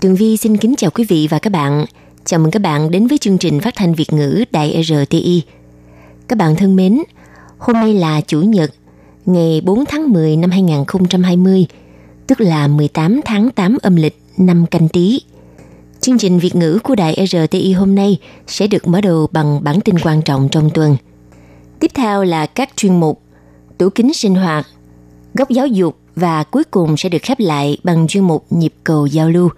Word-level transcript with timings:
Tường 0.00 0.14
Vi 0.14 0.36
xin 0.36 0.56
kính 0.56 0.74
chào 0.76 0.90
quý 0.90 1.04
vị 1.04 1.28
và 1.30 1.38
các 1.38 1.50
bạn. 1.50 1.84
Chào 2.24 2.40
mừng 2.40 2.50
các 2.50 2.62
bạn 2.62 2.90
đến 2.90 3.06
với 3.06 3.18
chương 3.18 3.38
trình 3.38 3.60
phát 3.60 3.74
thanh 3.76 3.94
Việt 3.94 4.12
ngữ 4.12 4.44
Đài 4.50 4.82
RTI. 4.84 5.42
Các 6.28 6.38
bạn 6.38 6.56
thân 6.56 6.76
mến, 6.76 7.02
hôm 7.58 7.76
nay 7.76 7.94
là 7.94 8.20
Chủ 8.20 8.40
nhật, 8.40 8.70
ngày 9.26 9.60
4 9.64 9.84
tháng 9.84 10.12
10 10.12 10.36
năm 10.36 10.50
2020, 10.50 11.66
tức 12.26 12.40
là 12.40 12.68
18 12.68 13.20
tháng 13.24 13.50
8 13.50 13.78
âm 13.82 13.96
lịch 13.96 14.20
năm 14.38 14.66
canh 14.66 14.88
tí. 14.88 15.20
Chương 16.00 16.18
trình 16.18 16.38
Việt 16.38 16.54
ngữ 16.54 16.78
của 16.84 16.94
Đài 16.94 17.26
RTI 17.26 17.72
hôm 17.72 17.94
nay 17.94 18.18
sẽ 18.46 18.66
được 18.66 18.88
mở 18.88 19.00
đầu 19.00 19.28
bằng 19.32 19.64
bản 19.64 19.80
tin 19.80 19.98
quan 19.98 20.22
trọng 20.22 20.48
trong 20.48 20.70
tuần. 20.74 20.96
Tiếp 21.80 21.90
theo 21.94 22.24
là 22.24 22.46
các 22.46 22.70
chuyên 22.76 23.00
mục 23.00 23.20
Tủ 23.78 23.88
kính 23.90 24.14
sinh 24.14 24.34
hoạt, 24.34 24.66
góc 25.34 25.50
giáo 25.50 25.66
dục 25.66 25.96
và 26.16 26.44
cuối 26.44 26.64
cùng 26.64 26.96
sẽ 26.96 27.08
được 27.08 27.22
khép 27.22 27.40
lại 27.40 27.78
bằng 27.84 28.06
chuyên 28.06 28.24
mục 28.24 28.46
nhịp 28.50 28.72
cầu 28.84 29.06
giao 29.06 29.30
lưu. 29.30 29.48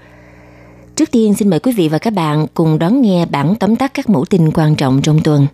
Trước 0.96 1.10
tiên 1.10 1.34
xin 1.34 1.50
mời 1.50 1.60
quý 1.60 1.72
vị 1.72 1.88
và 1.88 1.98
các 1.98 2.12
bạn 2.12 2.46
cùng 2.54 2.78
đón 2.78 3.02
nghe 3.02 3.26
bản 3.26 3.54
tóm 3.60 3.76
tắt 3.76 3.94
các 3.94 4.10
mẫu 4.10 4.24
tin 4.24 4.50
quan 4.50 4.76
trọng 4.76 5.02
trong 5.02 5.22
tuần. 5.22 5.46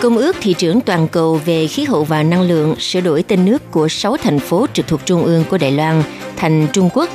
Công 0.00 0.16
ước 0.16 0.36
thị 0.40 0.54
trưởng 0.58 0.80
toàn 0.80 1.08
cầu 1.08 1.40
về 1.44 1.66
khí 1.66 1.84
hậu 1.84 2.04
và 2.04 2.22
năng 2.22 2.42
lượng 2.42 2.74
sửa 2.78 3.00
đổi 3.00 3.22
tên 3.22 3.44
nước 3.44 3.70
của 3.70 3.88
6 3.88 4.16
thành 4.16 4.38
phố 4.38 4.66
trực 4.72 4.86
thuộc 4.86 5.00
trung 5.06 5.24
ương 5.24 5.44
của 5.50 5.58
Đài 5.58 5.72
Loan 5.72 6.02
thành 6.36 6.66
Trung 6.72 6.88
Quốc. 6.94 7.10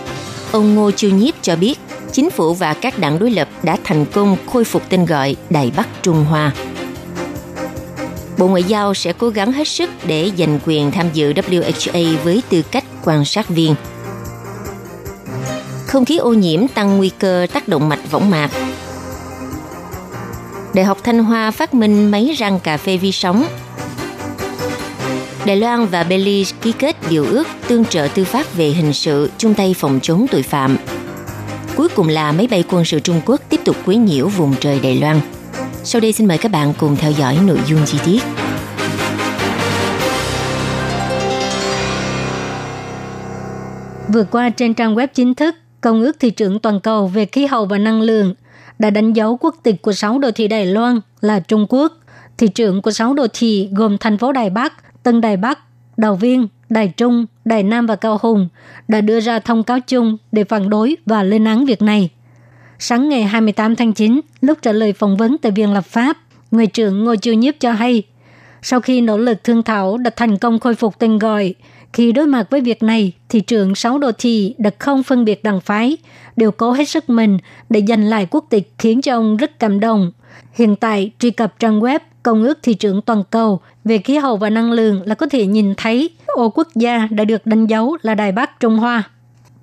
Ông 0.52 0.76
Ngô 0.76 0.92
Chiêu 0.92 1.12
Nhiếp 1.12 1.34
cho 1.42 1.56
biết, 1.56 1.80
chính 2.12 2.30
phủ 2.30 2.54
và 2.54 2.74
các 2.74 3.00
đảng 3.00 3.20
đối 3.20 3.32
lập 3.32 3.48
đã 3.64 3.78
thành 3.84 4.06
công 4.06 4.38
khôi 4.46 4.64
phục 4.64 4.82
tên 4.90 5.06
gọi 5.06 5.36
Đài 5.50 5.72
Bắc 5.78 5.88
Trung 6.02 6.26
Hoa. 6.26 6.52
Bộ 8.38 8.48
Ngoại 8.48 8.64
giao 8.64 8.94
sẽ 8.94 9.14
cố 9.14 9.30
gắng 9.30 9.52
hết 9.52 9.68
sức 9.68 9.90
để 10.08 10.32
giành 10.38 10.60
quyền 10.66 10.92
tham 10.92 11.06
dự 11.14 11.34
WHA 11.34 12.18
với 12.24 12.44
tư 12.50 12.62
cách 12.72 12.84
quan 13.04 13.26
sát 13.26 13.50
viên. 13.50 13.76
Không 15.98 16.06
khí 16.06 16.18
ô 16.18 16.34
nhiễm 16.34 16.68
tăng 16.68 16.98
nguy 16.98 17.10
cơ 17.10 17.48
tác 17.54 17.68
động 17.68 17.90
mạch 17.90 18.12
võng 18.12 18.30
mạc. 18.30 18.50
Đại 20.74 20.86
học 20.86 20.98
Thanh 21.04 21.24
Hoa 21.24 21.52
phát 21.52 21.74
minh 21.74 22.12
máy 22.12 22.36
rang 22.40 22.60
cà 22.60 22.78
phê 22.78 22.98
vi 22.98 23.12
sóng. 23.12 23.46
Đài 25.46 25.56
Loan 25.56 25.86
và 25.86 26.04
Belize 26.04 26.54
ký 26.62 26.72
kết 26.72 26.96
điều 27.10 27.26
ước 27.26 27.48
tương 27.68 27.86
trợ 27.86 28.08
tư 28.16 28.24
pháp 28.24 28.56
về 28.56 28.70
hình 28.70 28.94
sự 28.94 29.32
chung 29.38 29.54
tay 29.54 29.76
phòng 29.78 30.00
chống 30.04 30.26
tội 30.32 30.42
phạm. 30.42 30.78
Cuối 31.76 31.88
cùng 31.96 32.08
là 32.08 32.32
máy 32.32 32.48
bay 32.48 32.64
quân 32.70 32.86
sự 32.86 33.00
Trung 33.00 33.22
Quốc 33.26 33.42
tiếp 33.50 33.62
tục 33.66 33.76
quấy 33.86 33.98
nhiễu 33.98 34.28
vùng 34.28 34.56
trời 34.60 34.80
Đài 34.80 35.00
Loan. 35.00 35.20
Sau 35.84 36.02
đây 36.02 36.12
xin 36.12 36.28
mời 36.28 36.38
các 36.38 36.52
bạn 36.52 36.74
cùng 36.78 36.96
theo 36.96 37.12
dõi 37.12 37.38
nội 37.46 37.60
dung 37.68 37.86
chi 37.86 37.98
tiết. 38.06 38.24
Vừa 44.14 44.24
qua 44.32 44.50
trên 44.50 44.74
trang 44.74 44.96
web 44.96 45.08
chính 45.14 45.36
thức, 45.36 45.56
Công 45.82 46.02
ước 46.02 46.20
Thị 46.20 46.30
trưởng 46.30 46.60
Toàn 46.60 46.80
cầu 46.80 47.08
về 47.08 47.26
khí 47.26 47.46
hậu 47.46 47.66
và 47.66 47.78
năng 47.78 48.02
lượng 48.02 48.34
đã 48.80 48.90
đánh 48.90 49.14
dấu 49.14 49.38
quốc 49.38 49.56
tịch 49.64 49.82
của 49.82 49.94
6 49.94 50.20
đô 50.20 50.32
thị 50.32 50.48
Đài 50.48 50.66
Loan 50.66 51.00
là 51.22 51.40
Trung 51.40 51.66
Quốc. 51.70 51.94
Thị 52.38 52.48
trưởng 52.48 52.82
của 52.82 52.92
6 52.92 53.14
đô 53.14 53.28
thị 53.34 53.70
gồm 53.72 53.98
thành 53.98 54.18
phố 54.18 54.32
Đài 54.32 54.50
Bắc, 54.50 55.04
Tân 55.04 55.22
Đài 55.22 55.38
Bắc, 55.38 55.60
Đào 55.98 56.16
Viên, 56.16 56.48
Đài 56.70 56.94
Trung, 56.98 57.26
Đài 57.46 57.64
Nam 57.64 57.86
và 57.86 57.96
Cao 57.96 58.18
Hùng 58.22 58.50
đã 58.88 59.02
đưa 59.02 59.20
ra 59.20 59.40
thông 59.40 59.64
cáo 59.64 59.80
chung 59.80 60.18
để 60.32 60.44
phản 60.44 60.70
đối 60.70 60.98
và 61.06 61.24
lên 61.24 61.46
án 61.46 61.66
việc 61.66 61.82
này. 61.82 62.10
Sáng 62.80 63.10
ngày 63.10 63.24
28 63.24 63.76
tháng 63.76 63.94
9, 63.94 64.22
lúc 64.42 64.58
trả 64.62 64.72
lời 64.72 64.94
phỏng 64.94 65.18
vấn 65.18 65.38
tại 65.38 65.52
Viện 65.52 65.74
Lập 65.74 65.86
pháp, 65.86 66.18
Ngoại 66.52 66.68
trưởng 66.68 67.04
Ngô 67.04 67.16
Chiêu 67.16 67.34
Nhiếp 67.34 67.54
cho 67.60 67.72
hay, 67.72 68.04
sau 68.62 68.82
khi 68.82 69.02
nỗ 69.02 69.18
lực 69.18 69.44
thương 69.44 69.64
thảo 69.64 69.98
đã 69.98 70.10
thành 70.16 70.38
công 70.38 70.60
khôi 70.60 70.76
phục 70.76 71.00
tên 71.00 71.20
gọi, 71.20 71.56
khi 71.98 72.12
đối 72.12 72.28
mặt 72.28 72.48
với 72.50 72.62
việc 72.62 72.84
này, 72.84 73.12
thị 73.30 73.40
trưởng 73.40 73.76
sáu 73.76 73.98
đô 73.98 74.12
thị 74.12 74.56
đã 74.58 74.70
không 74.80 75.04
phân 75.04 75.26
biệt 75.26 75.44
đảng 75.44 75.62
phái, 75.62 75.98
đều 76.36 76.52
cố 76.52 76.72
hết 76.72 76.90
sức 76.90 77.10
mình 77.10 77.38
để 77.70 77.84
giành 77.88 78.04
lại 78.04 78.28
quốc 78.32 78.46
tịch 78.50 78.72
khiến 78.78 79.02
cho 79.02 79.14
ông 79.14 79.38
rất 79.38 79.60
cảm 79.60 79.80
động. 79.80 80.12
Hiện 80.54 80.76
tại, 80.76 81.12
truy 81.20 81.32
cập 81.32 81.60
trang 81.60 81.80
web 81.80 82.00
Công 82.24 82.44
ước 82.44 82.60
Thị 82.64 82.74
trưởng 82.74 83.02
Toàn 83.02 83.24
cầu 83.30 83.60
về 83.84 83.98
khí 83.98 84.18
hậu 84.18 84.38
và 84.38 84.50
năng 84.50 84.72
lượng 84.72 85.02
là 85.06 85.16
có 85.16 85.26
thể 85.26 85.46
nhìn 85.46 85.74
thấy 85.78 86.10
ô 86.26 86.50
quốc 86.50 86.68
gia 86.76 87.08
đã 87.12 87.24
được 87.24 87.46
đánh 87.46 87.66
dấu 87.66 87.98
là 88.02 88.16
Đài 88.16 88.32
Bắc 88.32 88.60
Trung 88.60 88.78
Hoa. 88.78 89.04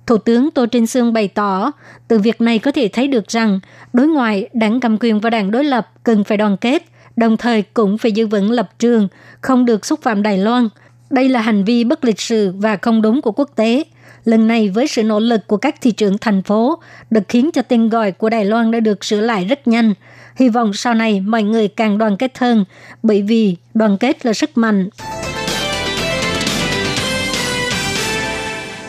Thủ 0.05 0.17
tướng 0.17 0.51
Tô 0.51 0.65
Trinh 0.65 0.87
Sương 0.87 1.13
bày 1.13 1.27
tỏ, 1.27 1.71
từ 2.07 2.19
việc 2.19 2.41
này 2.41 2.59
có 2.59 2.71
thể 2.71 2.89
thấy 2.93 3.07
được 3.07 3.27
rằng 3.27 3.59
đối 3.93 4.07
ngoại, 4.07 4.49
đảng 4.53 4.79
cầm 4.79 4.97
quyền 4.99 5.19
và 5.19 5.29
đảng 5.29 5.51
đối 5.51 5.63
lập 5.63 5.91
cần 6.03 6.23
phải 6.23 6.37
đoàn 6.37 6.57
kết, 6.57 6.83
đồng 7.15 7.37
thời 7.37 7.61
cũng 7.61 7.97
phải 7.97 8.11
giữ 8.11 8.27
vững 8.27 8.51
lập 8.51 8.69
trường, 8.79 9.07
không 9.41 9.65
được 9.65 9.85
xúc 9.85 9.99
phạm 10.01 10.23
Đài 10.23 10.37
Loan– 10.37 10.69
đây 11.09 11.29
là 11.29 11.41
hành 11.41 11.63
vi 11.63 11.83
bất 11.83 12.05
lịch 12.05 12.21
sự 12.21 12.53
và 12.57 12.77
không 12.77 13.01
đúng 13.01 13.21
của 13.21 13.31
quốc 13.31 13.49
tế. 13.55 13.83
Lần 14.25 14.47
này 14.47 14.69
với 14.69 14.87
sự 14.87 15.03
nỗ 15.03 15.19
lực 15.19 15.47
của 15.47 15.57
các 15.57 15.75
thị 15.81 15.91
trưởng 15.91 16.17
thành 16.17 16.41
phố, 16.41 16.79
được 17.11 17.23
khiến 17.27 17.51
cho 17.51 17.61
tên 17.61 17.89
gọi 17.89 18.11
của 18.11 18.29
Đài 18.29 18.45
Loan 18.45 18.71
đã 18.71 18.79
được 18.79 19.05
sửa 19.05 19.21
lại 19.21 19.45
rất 19.45 19.67
nhanh. 19.67 19.93
Hy 20.35 20.49
vọng 20.49 20.73
sau 20.73 20.93
này 20.93 21.19
mọi 21.19 21.43
người 21.43 21.67
càng 21.67 21.97
đoàn 21.97 22.17
kết 22.17 22.37
hơn, 22.37 22.65
bởi 23.03 23.21
vì 23.21 23.55
đoàn 23.73 23.97
kết 23.97 24.25
là 24.25 24.33
sức 24.33 24.57
mạnh. 24.57 24.89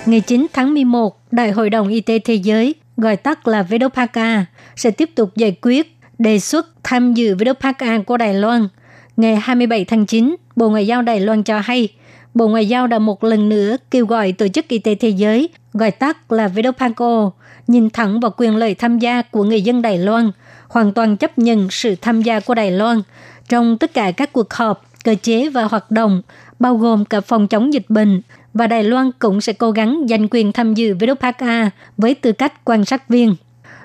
Ngày 0.07 0.21
9 0.21 0.47
tháng 0.53 0.75
11, 0.75 1.21
Đại 1.33 1.51
hội 1.51 1.71
đồng 1.71 1.89
Y 1.89 2.01
tế 2.01 2.19
Thế 2.19 2.35
giới, 2.35 2.75
gọi 2.97 3.17
tắt 3.17 3.49
là 3.49 3.63
WPA, 3.63 4.43
sẽ 4.77 4.91
tiếp 4.91 5.11
tục 5.15 5.37
giải 5.37 5.57
quyết 5.63 5.97
đề 6.19 6.39
xuất 6.39 6.67
tham 6.85 7.15
dự 7.15 7.35
WPA 7.35 8.03
của 8.03 8.17
Đài 8.17 8.35
Loan. 8.35 8.69
Ngày 9.17 9.37
27 9.37 9.85
tháng 9.85 10.07
9, 10.07 10.37
Bộ 10.57 10.69
Ngoại 10.71 10.87
giao 10.87 11.03
Đài 11.03 11.21
Loan 11.21 11.43
cho 11.43 11.61
hay– 11.61 11.89
Bộ 12.37 12.49
Ngoại 12.49 12.69
giao 12.69 12.87
đã 12.87 12.99
một 12.99 13.25
lần 13.25 13.49
nữa 13.49 13.77
kêu 13.91 14.07
gọi 14.07 14.33
Tổ 14.33 14.49
chức 14.49 14.69
Y 14.69 14.79
tế 14.79 14.95
Thế 14.95 15.09
giới, 15.09 15.49
gọi 15.73 15.91
tắt 15.91 16.33
là 16.33 16.49
WPACO, 16.49 17.31
nhìn 17.67 17.91
thẳng 17.91 18.21
vào 18.21 18.31
quyền 18.37 18.57
lợi 18.57 18.75
tham 18.75 18.99
gia 18.99 19.23
của 19.23 19.45
người 19.45 19.63
dân 19.63 19.83
Đài 19.83 19.99
Loan, 19.99 20.31
hoàn 20.69 20.93
toàn 20.93 21.17
chấp 21.17 21.39
nhận 21.39 21.71
sự 21.71 21.95
tham 22.01 22.23
gia 22.23 22.41
của 22.41 22.55
Đài 22.55 22.71
Loan 22.71 23.03
trong 23.49 23.79
tất 23.79 23.95
cả 23.95 24.11
các 24.11 24.33
cuộc 24.33 24.55
họp, 24.55 24.85
cơ 25.05 25.15
chế 25.23 25.49
và 25.49 25.65
hoạt 25.65 25.91
động, 25.91 26.23
bao 26.59 26.77
gồm 26.77 27.05
cả 27.05 27.21
phòng 27.21 27.49
chống 27.49 27.73
dịch 27.73 27.87
bệnh, 27.89 28.23
và 28.55 28.67
Đài 28.67 28.85
Loan 28.85 29.11
cũng 29.19 29.41
sẽ 29.41 29.53
cố 29.53 29.71
gắng 29.71 30.07
giành 30.09 30.29
quyền 30.31 30.53
tham 30.53 30.75
dự 30.75 30.95
WPA 30.95 31.71
với 31.97 32.15
tư 32.15 32.33
cách 32.33 32.65
quan 32.65 32.85
sát 32.85 33.09
viên. 33.09 33.37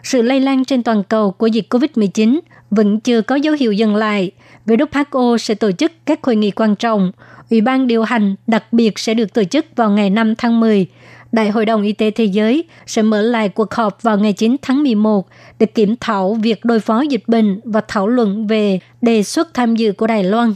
Sự 0.03 0.21
lây 0.21 0.39
lan 0.39 0.65
trên 0.65 0.83
toàn 0.83 1.03
cầu 1.03 1.31
của 1.31 1.47
dịch 1.47 1.65
COVID-19 1.69 2.39
vẫn 2.71 2.99
chưa 2.99 3.21
có 3.21 3.35
dấu 3.35 3.55
hiệu 3.59 3.71
dừng 3.71 3.95
lại. 3.95 4.31
WHO 4.65 5.37
sẽ 5.37 5.55
tổ 5.55 5.71
chức 5.71 5.91
các 6.05 6.23
hội 6.23 6.35
nghị 6.35 6.51
quan 6.51 6.75
trọng, 6.75 7.11
Ủy 7.51 7.61
ban 7.61 7.87
điều 7.87 8.03
hành 8.03 8.35
đặc 8.47 8.73
biệt 8.73 8.99
sẽ 8.99 9.13
được 9.13 9.33
tổ 9.33 9.43
chức 9.43 9.65
vào 9.75 9.91
ngày 9.91 10.09
5 10.09 10.35
tháng 10.35 10.59
10. 10.59 10.85
Đại 11.31 11.49
hội 11.49 11.65
đồng 11.65 11.83
Y 11.83 11.93
tế 11.93 12.11
Thế 12.11 12.23
giới 12.23 12.63
sẽ 12.85 13.01
mở 13.01 13.21
lại 13.21 13.49
cuộc 13.49 13.73
họp 13.73 14.03
vào 14.03 14.19
ngày 14.19 14.33
9 14.33 14.55
tháng 14.61 14.83
11 14.83 15.27
để 15.59 15.65
kiểm 15.65 15.95
thảo 15.99 16.33
việc 16.33 16.65
đối 16.65 16.79
phó 16.79 17.01
dịch 17.01 17.23
bệnh 17.27 17.59
và 17.63 17.81
thảo 17.87 18.07
luận 18.07 18.47
về 18.47 18.79
đề 19.01 19.23
xuất 19.23 19.53
tham 19.53 19.75
dự 19.75 19.91
của 19.91 20.07
Đài 20.07 20.23
Loan. 20.23 20.53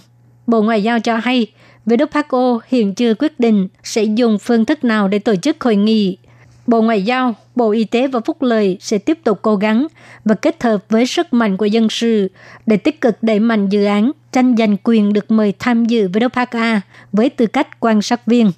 Bộ 0.48 0.62
Ngoại 0.62 0.84
giao 0.84 1.00
cho 1.00 1.18
hay, 1.18 1.48
WHO 1.86 2.60
hiện 2.68 2.96
chưa 2.96 3.14
quyết 3.14 3.40
định 3.40 3.68
sẽ 3.84 4.04
dùng 4.04 4.40
phương 4.40 4.66
thức 4.66 4.84
nào 4.84 5.08
để 5.08 5.20
tổ 5.20 5.36
chức 5.36 5.64
hội 5.64 5.76
nghị. 5.76 6.18
Bộ 6.68 6.82
Ngoại 6.82 7.02
giao, 7.02 7.36
Bộ 7.56 7.72
Y 7.72 7.84
tế 7.84 8.08
và 8.08 8.20
Phúc 8.26 8.42
lợi 8.42 8.78
sẽ 8.80 8.98
tiếp 8.98 9.20
tục 9.24 9.40
cố 9.42 9.56
gắng 9.56 9.88
và 10.26 10.36
kết 10.36 10.64
hợp 10.64 10.84
với 10.90 11.06
sức 11.06 11.34
mạnh 11.34 11.58
của 11.58 11.66
dân 11.66 11.90
sự 11.90 12.32
để 12.66 12.78
tích 12.78 13.02
cực 13.02 13.24
đẩy 13.24 13.40
mạnh 13.40 13.70
dự 13.70 13.86
án 13.86 14.12
tranh 14.32 14.56
giành 14.58 14.78
quyền 14.84 15.14
được 15.14 15.32
mời 15.32 15.54
tham 15.60 15.86
dự 15.86 16.08
WPA 16.08 16.80
với 17.12 17.30
tư 17.30 17.46
cách 17.46 17.80
quan 17.80 18.02
sát 18.02 18.26
viên. 18.26 18.52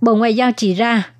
Bộ 0.00 0.14
Ngoại 0.14 0.34
giao 0.34 0.52
chỉ 0.56 0.74
ra, 0.74 1.10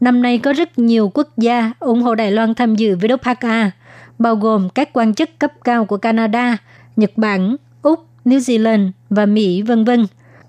năm 0.00 0.22
nay 0.22 0.38
có 0.38 0.52
rất 0.52 0.78
nhiều 0.78 1.10
quốc 1.14 1.28
gia 1.36 1.72
ủng 1.80 2.02
hộ 2.02 2.14
Đài 2.14 2.30
Loan 2.30 2.54
tham 2.54 2.76
dự 2.76 2.96
WPA, 2.96 3.70
bao 4.18 4.36
gồm 4.36 4.68
các 4.68 4.88
quan 4.92 5.14
chức 5.14 5.38
cấp 5.38 5.52
cao 5.64 5.84
của 5.84 5.96
Canada, 5.96 6.56
Nhật 6.96 7.12
Bản, 7.16 7.56
Úc, 7.82 8.06
New 8.24 8.38
Zealand 8.38 8.90
và 9.10 9.26
Mỹ, 9.26 9.62
vân 9.62 9.84
vân. 9.84 10.06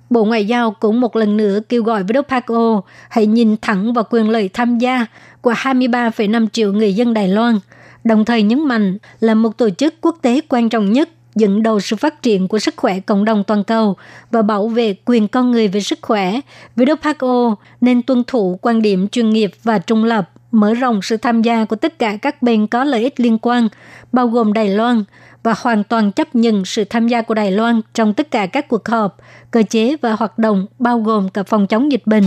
Bộ 0.09 0.25
Ngoại 0.25 0.45
giao 0.45 0.71
cũng 0.71 1.01
một 1.01 1.15
lần 1.15 1.37
nữa 1.37 1.59
kêu 1.69 1.83
gọi 1.83 2.03
WHO 2.03 2.81
hãy 3.09 3.25
nhìn 3.25 3.55
thẳng 3.61 3.93
vào 3.93 4.05
quyền 4.09 4.29
lợi 4.29 4.49
tham 4.53 4.77
gia 4.77 5.05
của 5.41 5.53
23,5 5.53 6.47
triệu 6.47 6.73
người 6.73 6.95
dân 6.95 7.13
Đài 7.13 7.27
Loan, 7.27 7.59
đồng 8.03 8.25
thời 8.25 8.43
nhấn 8.43 8.67
mạnh 8.67 8.97
là 9.19 9.33
một 9.33 9.57
tổ 9.57 9.69
chức 9.69 9.95
quốc 10.01 10.17
tế 10.21 10.41
quan 10.49 10.69
trọng 10.69 10.91
nhất 10.91 11.09
dẫn 11.35 11.63
đầu 11.63 11.79
sự 11.79 11.95
phát 11.95 12.21
triển 12.21 12.47
của 12.47 12.59
sức 12.59 12.73
khỏe 12.77 12.99
cộng 12.99 13.25
đồng 13.25 13.43
toàn 13.43 13.63
cầu 13.63 13.95
và 14.31 14.41
bảo 14.41 14.67
vệ 14.67 14.95
quyền 15.05 15.27
con 15.27 15.51
người 15.51 15.67
về 15.67 15.81
sức 15.81 15.99
khỏe, 16.01 16.39
WHO 16.75 17.55
nên 17.81 18.01
tuân 18.01 18.23
thủ 18.27 18.59
quan 18.61 18.81
điểm 18.81 19.07
chuyên 19.07 19.29
nghiệp 19.29 19.51
và 19.63 19.79
trung 19.79 20.03
lập, 20.03 20.31
mở 20.51 20.73
rộng 20.73 21.01
sự 21.01 21.17
tham 21.17 21.41
gia 21.41 21.65
của 21.65 21.75
tất 21.75 21.99
cả 21.99 22.17
các 22.21 22.41
bên 22.41 22.67
có 22.67 22.83
lợi 22.83 23.01
ích 23.03 23.19
liên 23.19 23.37
quan, 23.41 23.67
bao 24.11 24.27
gồm 24.27 24.53
Đài 24.53 24.69
Loan, 24.69 25.03
và 25.43 25.53
hoàn 25.57 25.83
toàn 25.83 26.11
chấp 26.11 26.35
nhận 26.35 26.65
sự 26.65 26.83
tham 26.83 27.07
gia 27.07 27.21
của 27.21 27.33
Đài 27.33 27.51
Loan 27.51 27.81
trong 27.93 28.13
tất 28.13 28.31
cả 28.31 28.45
các 28.45 28.67
cuộc 28.67 28.87
họp, 28.87 29.17
cơ 29.51 29.63
chế 29.69 29.95
và 30.01 30.13
hoạt 30.13 30.39
động 30.39 30.65
bao 30.79 30.99
gồm 30.99 31.29
cả 31.29 31.43
phòng 31.43 31.67
chống 31.67 31.91
dịch 31.91 32.07
bệnh. 32.07 32.25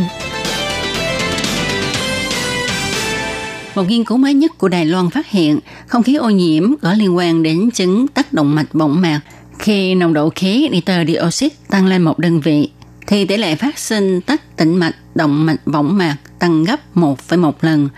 Một 3.75 3.83
nghiên 3.89 4.05
cứu 4.05 4.19
mới 4.19 4.35
nhất 4.35 4.59
của 4.59 4.69
Đài 4.69 4.87
Loan 4.87 5.11
phát 5.11 5.31
hiện 5.31 5.59
không 5.87 6.03
khí 6.03 6.15
ô 6.15 6.31
nhiễm 6.31 6.75
có 6.83 6.93
liên 6.93 7.17
quan 7.17 7.43
đến 7.43 7.71
chứng 7.71 8.09
tắc 8.09 8.33
động 8.33 8.55
mạch 8.55 8.75
bỏng 8.75 9.01
mạc. 9.01 9.21
Khi 9.59 9.95
nồng 9.95 10.13
độ 10.13 10.31
khí 10.31 10.69
nitơ 10.69 11.05
dioxide 11.05 11.57
tăng 11.71 11.87
lên 11.87 12.03
một 12.03 12.19
đơn 12.19 12.41
vị, 12.41 12.71
thì 13.13 13.25
tỷ 13.25 13.37
lệ 13.37 13.55
phát 13.55 13.79
sinh 13.79 14.21
tắc 14.21 14.57
tĩnh 14.57 14.77
mạch 14.77 14.95
động 15.15 15.47
mạch 15.47 15.61
võng 15.65 15.99
mạc 15.99 16.17
tăng 16.39 16.65
gấp 16.65 16.97
1,1 16.97 17.53
lần. 17.61 17.89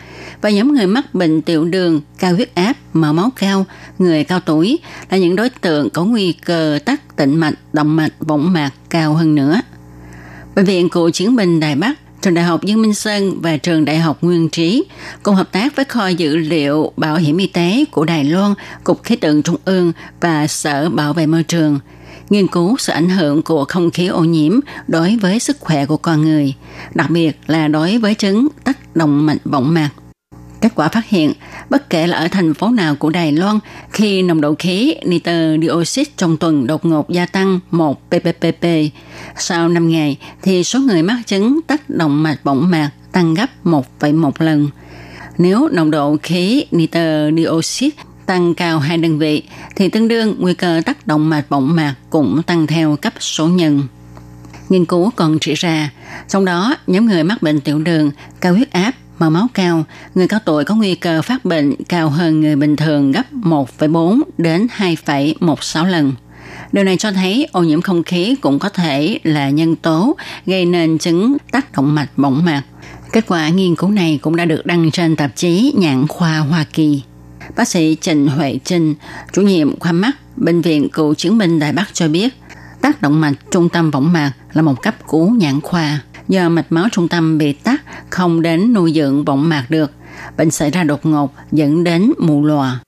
Và 0.41 0.51
nhóm 0.51 0.75
người 0.75 0.87
mắc 0.87 1.15
bệnh 1.15 1.43
tiểu 1.43 1.65
đường, 1.65 2.01
cao 2.19 2.35
huyết 2.35 2.55
áp, 2.55 2.77
mỡ 2.93 3.13
máu 3.13 3.31
cao, 3.37 3.67
người 3.99 4.25
cao 4.25 4.41
tuổi 4.41 4.79
là 5.11 5.19
những 5.19 5.37
đối 5.37 5.51
tượng 5.51 5.91
có 5.91 6.05
nguy 6.05 6.33
cơ 6.33 6.79
tắc 6.85 7.17
tĩnh 7.17 7.37
mạch 7.37 7.55
động 7.73 7.97
mạch 7.97 8.13
võng 8.21 8.53
mạc 8.53 8.71
cao 8.91 9.15
hơn 9.15 9.35
nữa. 9.35 9.61
Bệnh 10.55 10.65
viện 10.65 10.89
Cựu 10.89 11.11
Chiến 11.11 11.37
binh 11.37 11.61
Đài 11.61 11.75
Bắc 11.75 11.95
Trường 12.23 12.35
Đại 12.35 12.45
học 12.45 12.65
Dương 12.65 12.83
Minh 12.83 12.95
Sơn 12.95 13.41
và 13.41 13.57
Trường 13.57 13.85
Đại 13.85 13.99
học 13.99 14.19
Nguyên 14.23 14.49
Trí 14.49 14.85
cùng 15.23 15.35
hợp 15.35 15.53
tác 15.53 15.77
với 15.77 15.85
kho 15.85 16.09
dữ 16.09 16.37
liệu 16.37 16.93
bảo 16.97 17.17
hiểm 17.17 17.37
y 17.37 17.47
tế 17.47 17.85
của 17.91 18.05
Đài 18.05 18.25
Loan, 18.25 18.55
Cục 18.85 19.03
Khí 19.03 19.17
tượng 19.17 19.43
Trung 19.43 19.57
ương 19.65 19.93
và 20.21 20.47
Sở 20.47 20.89
Bảo 20.89 21.13
vệ 21.13 21.27
Môi 21.27 21.43
trường 21.43 21.79
nghiên 22.31 22.47
cứu 22.47 22.77
sự 22.79 22.93
ảnh 22.93 23.09
hưởng 23.09 23.43
của 23.43 23.65
không 23.65 23.91
khí 23.91 24.07
ô 24.07 24.25
nhiễm 24.25 24.61
đối 24.89 25.17
với 25.17 25.39
sức 25.39 25.57
khỏe 25.61 25.87
của 25.87 25.97
con 25.97 26.23
người, 26.23 26.55
đặc 26.95 27.11
biệt 27.11 27.39
là 27.47 27.69
đối 27.69 27.99
với 27.99 28.15
chứng 28.15 28.49
tắc 28.65 28.97
động 28.97 29.27
mạch 29.27 29.45
võng 29.45 29.75
mạc. 29.75 29.91
Kết 30.61 30.75
quả 30.75 30.89
phát 30.89 31.09
hiện, 31.09 31.33
bất 31.71 31.91
kể 31.91 32.07
là 32.07 32.17
ở 32.17 32.29
thành 32.29 32.55
phố 32.55 32.69
nào 32.69 32.95
của 32.95 33.11
Đài 33.11 33.33
Loan, 33.33 33.59
khi 33.91 34.23
nồng 34.23 34.41
độ 34.41 34.55
khí 34.59 34.95
nitơ 35.05 35.57
dioxide 35.63 36.11
trong 36.17 36.37
tuần 36.37 36.67
đột 36.67 36.85
ngột 36.85 37.11
gia 37.11 37.27
tăng 37.27 37.61
1 37.71 38.11
pppp, 38.11 38.67
sau 39.37 39.69
5 39.69 39.89
ngày 39.89 40.19
thì 40.43 40.65
số 40.65 40.81
người 40.81 41.03
mắc 41.03 41.19
chứng 41.27 41.61
tắc 41.67 41.91
động 41.91 42.23
mạch 42.23 42.45
võng 42.45 42.71
mạc 42.71 42.91
tăng 43.13 43.35
gấp 43.35 43.47
1,1 43.65 44.31
lần. 44.39 44.69
Nếu 45.39 45.69
nồng 45.73 45.91
độ 45.91 46.17
khí 46.23 46.65
nitơ 46.71 47.31
dioxide 47.37 47.97
tăng 48.27 48.55
cao 48.55 48.79
hai 48.79 48.99
đơn 48.99 49.19
vị 49.19 49.43
thì 49.77 49.89
tương 49.89 50.09
đương 50.09 50.35
nguy 50.39 50.55
cơ 50.55 50.83
tác 50.87 51.07
động 51.07 51.31
mạch 51.31 51.45
bỗng 51.51 51.77
mạc 51.77 51.95
cũng 52.11 52.43
tăng 52.43 52.67
theo 52.67 52.97
cấp 52.97 53.13
số 53.21 53.49
nhân. 53.49 53.83
Nghiên 54.69 54.85
cứu 54.85 55.11
còn 55.17 55.39
chỉ 55.41 55.55
ra, 55.55 55.91
trong 56.29 56.45
đó 56.45 56.77
nhóm 56.87 57.07
người 57.07 57.25
mắc 57.25 57.43
bệnh 57.43 57.61
tiểu 57.61 57.79
đường, 57.79 58.11
cao 58.41 58.53
huyết 58.55 58.73
áp, 58.73 58.93
mỡ 59.19 59.31
máu 59.31 59.47
cao, 59.55 59.85
người 60.15 60.29
cao 60.29 60.41
tuổi 60.45 60.65
có 60.65 60.75
nguy 60.75 60.95
cơ 60.95 61.23
phát 61.23 61.45
bệnh 61.45 61.75
cao 61.89 62.11
hơn 62.11 62.41
người 62.41 62.57
bình 62.57 62.77
thường 62.77 63.13
gấp 63.13 63.33
1,4 63.33 64.21
đến 64.39 64.67
2,16 64.77 65.87
lần. 65.87 66.13
Điều 66.73 66.85
này 66.85 66.97
cho 66.97 67.13
thấy 67.13 67.49
ô 67.53 67.63
nhiễm 67.63 67.83
không 67.83 68.03
khí 68.03 68.37
cũng 68.41 68.59
có 68.59 68.69
thể 68.69 69.19
là 69.23 69.51
nhân 69.51 69.77
tố 69.77 70.17
gây 70.47 70.67
nên 70.67 70.99
chứng 70.99 71.37
tác 71.53 71.73
động 71.73 71.95
mạch 71.95 72.19
bỏng 72.19 72.45
mạc. 72.45 72.63
Kết 73.13 73.25
quả 73.29 73.49
nghiên 73.49 73.77
cứu 73.77 73.91
này 73.91 74.19
cũng 74.23 74.37
đã 74.37 74.45
được 74.45 74.67
đăng 74.67 74.91
trên 74.91 75.17
tạp 75.17 75.37
chí 75.37 75.73
Nhãn 75.77 76.07
khoa 76.07 76.39
Hoa 76.39 76.65
Kỳ. 76.73 77.03
Bác 77.57 77.69
sĩ 77.69 77.97
trần 78.01 78.27
Huệ 78.29 78.59
Trinh, 78.65 78.95
chủ 79.33 79.43
nhiệm 79.43 79.79
khoa 79.79 79.93
mắt 79.93 80.13
Bệnh 80.37 80.61
viện 80.61 80.89
Cựu 80.89 81.15
Chiến 81.15 81.39
binh 81.39 81.59
Đài 81.59 81.73
Bắc 81.73 81.95
cho 81.95 82.09
biết, 82.09 82.35
tác 82.81 83.03
động 83.03 83.21
mạch 83.21 83.35
trung 83.51 83.69
tâm 83.69 83.91
võng 83.91 84.13
mạc 84.13 84.33
là 84.53 84.63
một 84.63 84.83
cấp 84.83 84.95
cứu 85.09 85.31
nhãn 85.31 85.61
khoa. 85.61 86.01
Do 86.29 86.49
mạch 86.49 86.73
máu 86.73 86.89
trung 86.93 87.09
tâm 87.09 87.39
bị 87.39 87.53
tắc 87.53 87.83
không 88.11 88.43
đến 88.43 88.73
nuôi 88.73 88.93
dưỡng 88.95 89.25
võng 89.25 89.49
mạc 89.49 89.67
được, 89.69 89.91
bệnh 90.37 90.51
xảy 90.51 90.71
ra 90.71 90.85
đột 90.85 91.07
ngột 91.07 91.35
dẫn 91.53 91.85
đến 91.85 92.13
mù 92.19 92.45
lòa. 92.45 92.81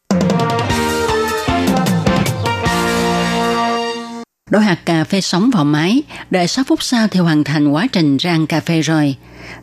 Đổ 4.50 4.58
hạt 4.58 4.78
cà 4.84 5.04
phê 5.04 5.20
sống 5.20 5.50
vào 5.50 5.64
máy, 5.64 6.02
đợi 6.30 6.48
6 6.48 6.64
phút 6.64 6.82
sau 6.82 7.08
thì 7.08 7.20
hoàn 7.20 7.44
thành 7.44 7.68
quá 7.68 7.86
trình 7.92 8.16
rang 8.20 8.46
cà 8.46 8.60
phê 8.60 8.80
rồi. 8.80 9.14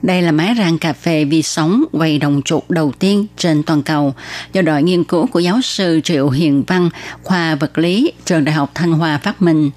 Đây 0.02 0.22
là 0.22 0.32
máy 0.32 0.56
rang 0.58 0.78
cà 0.78 0.94
phê 0.94 1.26
vi 1.26 1.42
sóng 1.42 1.84
quay 1.92 2.20
đồng 2.20 2.42
trục 2.42 2.72
đầu 2.72 2.92
tiên 3.00 3.26
trên 3.38 3.64
toàn 3.64 3.84
cầu 3.84 4.16
do 4.54 4.62
đội 4.62 4.84
nghiên 4.84 5.04
cứu 5.04 5.28
của 5.28 5.40
giáo 5.40 5.62
sư 5.62 6.02
Triệu 6.04 6.30
Hiền 6.30 6.64
Văn, 6.68 6.90
khoa 7.24 7.56
vật 7.56 7.78
lý, 7.78 8.12
trường 8.26 8.46
Đại 8.46 8.56
học 8.56 8.72
Thanh 8.74 8.92
Hoa 8.92 9.18
phát 9.18 9.42
minh. 9.42 9.72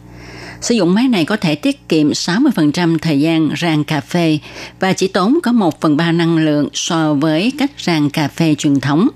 Sử 0.61 0.75
dụng 0.75 0.94
máy 0.94 1.09
này 1.09 1.25
có 1.25 1.37
thể 1.37 1.55
tiết 1.55 1.88
kiệm 1.88 2.11
60% 2.11 2.99
thời 2.99 3.20
gian 3.20 3.50
rang 3.61 3.85
cà 3.85 4.00
phê 4.00 4.38
và 4.81 4.93
chỉ 4.93 5.09
tốn 5.09 5.38
có 5.43 5.52
1 5.52 5.81
phần 5.81 5.97
3 5.97 6.12
năng 6.12 6.37
lượng 6.37 6.69
so 6.75 7.14
với 7.14 7.52
cách 7.59 7.70
rang 7.79 8.11
cà 8.11 8.29
phê 8.29 8.55
truyền 8.59 8.81
thống. 8.81 9.09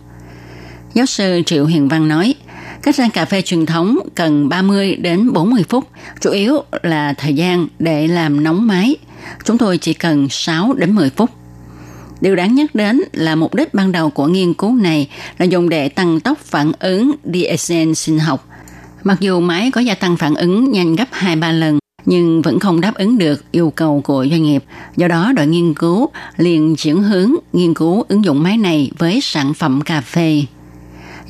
Giáo 0.95 1.07
sư 1.07 1.43
Triệu 1.47 1.67
Hiền 1.67 1.89
Văn 1.89 2.09
nói, 2.09 2.35
cách 2.83 2.95
rang 2.95 3.11
cà 3.11 3.25
phê 3.25 3.43
truyền 3.43 3.67
thống 3.67 3.99
cần 4.15 4.49
30 4.49 4.97
đến 4.97 5.33
40 5.33 5.65
phút, 5.69 5.89
chủ 6.21 6.31
yếu 6.31 6.63
là 6.83 7.13
thời 7.13 7.35
gian 7.35 7.67
để 7.79 8.09
làm 8.09 8.45
nóng 8.45 8.67
máy– 8.67 8.97
Chúng 9.45 9.59
tôi 9.59 9.79
chỉ 9.79 9.95
cần 9.95 10.29
6 10.31 10.73
đến 10.73 10.95
10 10.95 11.11
phút. 11.11 11.31
Điều 12.21 12.37
đáng 12.37 12.55
nhắc 12.55 12.75
đến 12.75 13.01
là 13.13 13.35
mục 13.35 13.55
đích 13.55 13.75
ban 13.75 13.93
đầu 13.93 14.11
của 14.11 14.27
nghiên 14.27 14.55
cứu 14.55 14.75
này 14.75 15.09
là 15.39 15.45
dùng 15.45 15.69
để 15.69 15.89
tăng 15.89 16.21
tốc 16.21 16.39
phản 16.39 16.73
ứng 16.79 17.13
DSN 17.25 17.95
sinh 17.95 18.19
học. 18.19 18.47
Mặc 19.05 19.21
dù 19.21 19.41
máy 19.41 19.71
có 19.71 19.81
gia 19.81 19.95
tăng 19.95 20.17
phản 20.17 20.35
ứng 20.35 20.71
nhanh 20.71 20.97
gấp 20.97 21.09
2-3 21.13 21.53
lần, 21.53 21.79
nhưng 22.05 22.43
vẫn 22.43 22.59
không 22.59 22.81
đáp 22.81 22.95
ứng 22.95 23.19
được 23.19 23.45
yêu 23.53 23.71
cầu 23.71 24.01
của 24.05 24.27
doanh 24.31 24.43
nghiệp. 24.43 24.65
Do 24.97 25.09
đó, 25.09 25.33
đội 25.37 25.47
nghiên 25.47 25.75
cứu 25.75 26.09
liền 26.37 26.77
chuyển 26.77 27.03
hướng 27.03 27.35
nghiên 27.53 27.75
cứu 27.75 28.05
ứng 28.09 28.25
dụng 28.25 28.43
máy 28.43 28.57
này 28.57 28.91
với 28.99 29.21
sản 29.21 29.55
phẩm 29.55 29.81
cà 29.81 30.01
phê. 30.01 30.43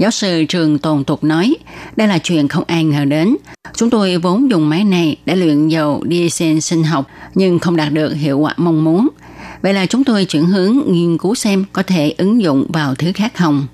Giáo 0.00 0.10
sư 0.10 0.44
Trường 0.44 0.78
Tồn 0.78 1.04
Tục 1.04 1.24
nói, 1.24 1.56
đây 1.96 2.08
là 2.08 2.18
chuyện 2.18 2.48
không 2.48 2.64
ai 2.66 2.84
ngờ 2.84 3.04
đến. 3.04 3.36
Chúng 3.76 3.90
tôi 3.90 4.16
vốn 4.16 4.50
dùng 4.50 4.68
máy 4.68 4.84
này 4.84 5.16
để 5.26 5.36
luyện 5.36 5.68
dầu 5.68 6.04
diesel 6.10 6.58
sinh 6.58 6.84
học 6.84 7.06
nhưng 7.34 7.58
không 7.58 7.76
đạt 7.76 7.92
được 7.92 8.14
hiệu 8.14 8.38
quả 8.38 8.54
mong 8.56 8.84
muốn. 8.84 9.08
Vậy 9.62 9.74
là 9.74 9.86
chúng 9.86 10.04
tôi 10.04 10.24
chuyển 10.24 10.46
hướng 10.46 10.80
nghiên 10.86 11.18
cứu 11.18 11.34
xem 11.34 11.64
có 11.72 11.82
thể 11.82 12.14
ứng 12.18 12.42
dụng 12.42 12.66
vào 12.68 12.94
thứ 12.94 13.12
khác 13.12 13.32
không. 13.34 13.66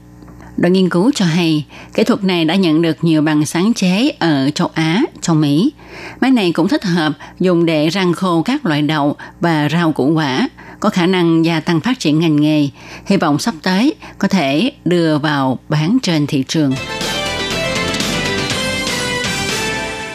Đội 0.56 0.70
nghiên 0.70 0.88
cứu 0.88 1.10
cho 1.14 1.24
hay, 1.24 1.64
kỹ 1.94 2.04
thuật 2.04 2.24
này 2.24 2.44
đã 2.44 2.54
nhận 2.54 2.82
được 2.82 2.96
nhiều 3.04 3.22
bằng 3.22 3.46
sáng 3.46 3.72
chế 3.74 4.10
ở 4.18 4.50
châu 4.54 4.70
Á, 4.74 5.02
châu 5.20 5.36
Mỹ. 5.36 5.72
Máy 6.20 6.30
này 6.30 6.52
cũng 6.52 6.68
thích 6.68 6.84
hợp 6.84 7.12
dùng 7.40 7.66
để 7.66 7.90
rang 7.90 8.12
khô 8.12 8.42
các 8.42 8.66
loại 8.66 8.82
đậu 8.82 9.16
và 9.40 9.68
rau 9.68 9.92
củ 9.92 10.12
quả, 10.12 10.48
có 10.80 10.88
khả 10.90 11.06
năng 11.06 11.44
gia 11.44 11.60
tăng 11.60 11.80
phát 11.80 11.98
triển 11.98 12.20
ngành 12.20 12.36
nghề. 12.36 12.68
Hy 13.06 13.16
vọng 13.16 13.38
sắp 13.38 13.54
tới 13.62 13.94
có 14.18 14.28
thể 14.28 14.72
đưa 14.84 15.18
vào 15.18 15.58
bán 15.68 15.98
trên 16.02 16.26
thị 16.26 16.44
trường. 16.48 16.72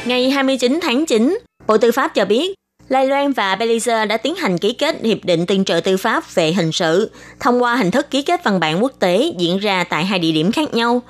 Ngày 0.05 0.29
29 0.29 0.79
tháng 0.81 1.05
9, 1.05 1.39
Bộ 1.67 1.77
Tư 1.77 1.91
pháp 1.91 2.15
cho 2.15 2.25
biết 2.25 2.55
Lai 2.89 3.07
Loan 3.07 3.33
và 3.33 3.55
Belize 3.55 4.07
đã 4.07 4.17
tiến 4.17 4.35
hành 4.35 4.57
ký 4.57 4.73
kết 4.73 4.95
Hiệp 5.03 5.25
định 5.25 5.45
tương 5.45 5.65
trợ 5.65 5.79
tư 5.79 5.97
pháp 5.97 6.35
về 6.35 6.53
hình 6.53 6.71
sự 6.71 7.11
thông 7.39 7.63
qua 7.63 7.75
hình 7.75 7.91
thức 7.91 8.11
ký 8.11 8.21
kết 8.21 8.43
văn 8.43 8.59
bản 8.59 8.83
quốc 8.83 8.91
tế 8.99 9.33
diễn 9.37 9.57
ra 9.57 9.83
tại 9.83 10.05
hai 10.05 10.19
địa 10.19 10.31
điểm 10.31 10.51
khác 10.51 10.73
nhau. 10.73 11.01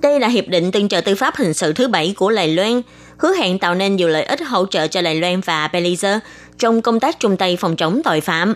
Đây 0.00 0.20
là 0.20 0.28
Hiệp 0.28 0.48
định 0.48 0.72
tương 0.72 0.88
trợ 0.88 1.00
tư 1.00 1.14
pháp 1.14 1.36
hình 1.36 1.54
sự 1.54 1.72
thứ 1.72 1.88
bảy 1.88 2.14
của 2.16 2.30
Lai 2.30 2.48
Loan, 2.48 2.82
hứa 3.16 3.34
hẹn 3.34 3.58
tạo 3.58 3.74
nên 3.74 3.96
nhiều 3.96 4.08
lợi 4.08 4.22
ích 4.24 4.40
hỗ 4.46 4.66
trợ 4.66 4.86
cho 4.86 5.02
Đài 5.02 5.14
Loan 5.14 5.40
và 5.40 5.68
Belize 5.72 6.18
trong 6.58 6.82
công 6.82 7.00
tác 7.00 7.20
chung 7.20 7.36
tay 7.36 7.56
phòng 7.56 7.76
chống 7.76 8.00
tội 8.04 8.20
phạm. 8.20 8.54